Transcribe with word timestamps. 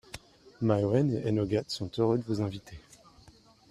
Maiwenn 0.63 1.11
et 1.15 1.29
Enogad 1.29 1.65
sont 1.67 1.91
heureux 1.99 2.17
de 2.17 2.23
vous 2.25 2.41
inviter. 2.41 2.75